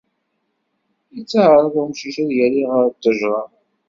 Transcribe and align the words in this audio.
Yettεaraḍ 1.15 1.73
umcic 1.81 2.17
ad 2.23 2.31
yali 2.39 2.63
ɣer 2.71 2.85
ttejra. 2.89 3.39